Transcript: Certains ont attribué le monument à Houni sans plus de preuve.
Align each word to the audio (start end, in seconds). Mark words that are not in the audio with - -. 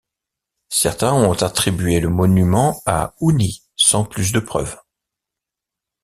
Certains 0.71 1.13
ont 1.13 1.31
attribué 1.33 1.99
le 1.99 2.09
monument 2.09 2.81
à 2.87 3.13
Houni 3.19 3.61
sans 3.75 4.03
plus 4.03 4.31
de 4.31 4.39
preuve. 4.39 4.79